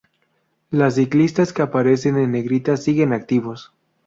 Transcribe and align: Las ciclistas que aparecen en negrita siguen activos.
Las 0.71 0.95
ciclistas 0.95 1.53
que 1.53 1.61
aparecen 1.61 2.17
en 2.17 2.31
negrita 2.31 2.75
siguen 2.75 3.13
activos. 3.13 3.71